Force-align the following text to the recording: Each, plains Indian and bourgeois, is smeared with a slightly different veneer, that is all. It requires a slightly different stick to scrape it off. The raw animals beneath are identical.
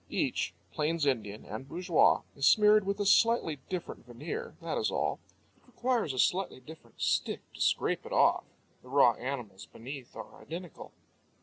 Each, 0.09 0.55
plains 0.71 1.05
Indian 1.05 1.45
and 1.45 1.67
bourgeois, 1.69 2.23
is 2.35 2.47
smeared 2.47 2.87
with 2.87 2.99
a 2.99 3.05
slightly 3.05 3.57
different 3.69 4.03
veneer, 4.07 4.55
that 4.59 4.75
is 4.75 4.89
all. 4.89 5.19
It 5.59 5.67
requires 5.67 6.11
a 6.11 6.17
slightly 6.17 6.59
different 6.59 6.99
stick 6.99 7.41
to 7.53 7.61
scrape 7.61 8.03
it 8.03 8.11
off. 8.11 8.45
The 8.81 8.89
raw 8.89 9.11
animals 9.13 9.67
beneath 9.67 10.15
are 10.15 10.41
identical. 10.41 10.91